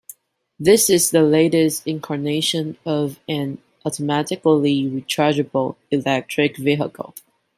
This 0.59 0.89
is 0.89 1.11
the 1.11 1.21
latest 1.21 1.85
incarnation 1.85 2.75
of 2.87 3.19
an 3.27 3.59
automatically 3.85 4.85
rechargeable 4.89 5.75
electric 5.91 6.57
vehicle. 6.57 7.13